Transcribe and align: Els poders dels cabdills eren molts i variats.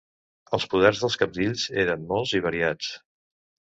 Els 0.57 0.65
poders 0.71 1.03
dels 1.03 1.19
cabdills 1.25 1.69
eren 1.85 2.11
molts 2.15 2.37
i 2.43 2.47
variats. 2.51 2.95